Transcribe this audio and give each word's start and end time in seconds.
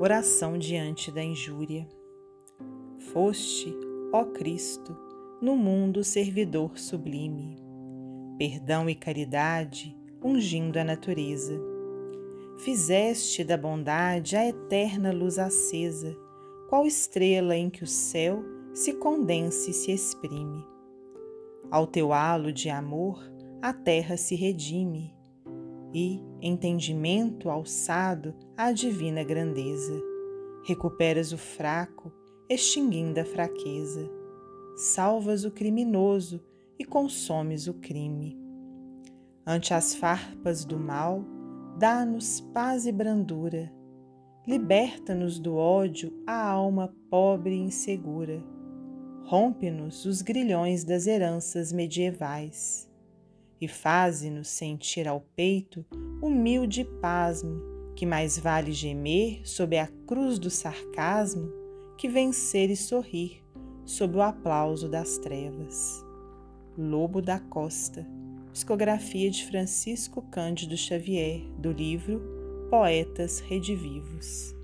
Oração 0.00 0.56
diante 0.56 1.10
da 1.10 1.24
injúria. 1.24 1.84
Foste, 3.12 3.74
ó 4.12 4.26
Cristo, 4.26 4.96
no 5.42 5.56
mundo 5.56 6.04
servidor 6.04 6.78
sublime, 6.78 7.56
perdão 8.38 8.88
e 8.88 8.94
caridade 8.94 9.98
ungindo 10.22 10.76
a 10.76 10.84
natureza. 10.84 11.60
Fizeste 12.58 13.42
da 13.42 13.56
bondade 13.56 14.36
a 14.36 14.46
eterna 14.46 15.12
luz 15.12 15.36
acesa, 15.36 16.16
qual 16.68 16.86
estrela 16.86 17.56
em 17.56 17.68
que 17.68 17.82
o 17.82 17.86
céu 17.86 18.44
se 18.72 18.92
condensa 18.92 19.68
e 19.68 19.74
se 19.74 19.90
exprime. 19.90 20.64
Ao 21.72 21.88
teu 21.88 22.12
halo 22.12 22.52
de 22.52 22.70
amor, 22.70 23.20
a 23.60 23.72
terra 23.72 24.16
se 24.16 24.36
redime 24.36 25.17
e, 25.92 26.20
entendimento 26.40 27.48
alçado 27.48 28.34
à 28.56 28.72
divina 28.72 29.24
grandeza, 29.24 30.02
recuperas 30.64 31.32
o 31.32 31.38
fraco, 31.38 32.12
extinguindo 32.48 33.20
a 33.20 33.24
fraqueza, 33.24 34.10
salvas 34.76 35.44
o 35.44 35.50
criminoso 35.50 36.42
e 36.78 36.84
consomes 36.84 37.66
o 37.66 37.74
crime. 37.74 38.38
Ante 39.46 39.72
as 39.72 39.94
farpas 39.94 40.64
do 40.64 40.78
mal, 40.78 41.24
dá-nos 41.78 42.40
paz 42.40 42.86
e 42.86 42.92
brandura, 42.92 43.72
liberta-nos 44.46 45.38
do 45.38 45.56
ódio 45.56 46.12
a 46.26 46.50
alma 46.50 46.94
pobre 47.10 47.54
e 47.54 47.60
insegura, 47.60 48.42
rompe-nos 49.24 50.04
os 50.04 50.22
grilhões 50.22 50.84
das 50.84 51.06
heranças 51.06 51.72
medievais 51.72 52.87
e 53.60 53.66
faze-nos 53.66 54.48
sentir 54.48 55.08
ao 55.08 55.20
peito 55.20 55.84
humilde 56.22 56.84
pasmo, 57.00 57.60
que 57.94 58.06
mais 58.06 58.38
vale 58.38 58.72
gemer 58.72 59.40
sob 59.44 59.76
a 59.76 59.86
cruz 60.06 60.38
do 60.38 60.50
sarcasmo 60.50 61.52
que 61.96 62.08
vencer 62.08 62.70
e 62.70 62.76
sorrir 62.76 63.42
sob 63.84 64.18
o 64.18 64.22
aplauso 64.22 64.88
das 64.88 65.18
trevas. 65.18 66.04
Lobo 66.76 67.20
da 67.20 67.40
Costa, 67.40 68.06
psicografia 68.52 69.30
de 69.30 69.44
Francisco 69.46 70.22
Cândido 70.30 70.76
Xavier, 70.76 71.40
do 71.58 71.72
livro 71.72 72.20
Poetas 72.70 73.40
Redivivos. 73.40 74.57